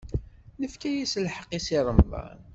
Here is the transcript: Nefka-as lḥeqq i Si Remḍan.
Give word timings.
Nefka-as 0.61 1.13
lḥeqq 1.25 1.51
i 1.57 1.59
Si 1.65 1.79
Remḍan. 1.85 2.39